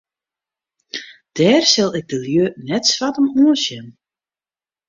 Dêr 1.35 1.63
sil 1.71 1.91
ik 1.99 2.05
de 2.11 2.17
lju 2.25 2.45
net 2.67 2.83
swart 2.93 3.17
om 3.21 3.27
oansjen. 3.43 3.87